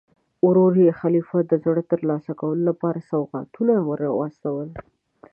[0.47, 4.69] ورور یې د خلیفه د زړه ترلاسه کولو لپاره سوغاتونه ور واستول.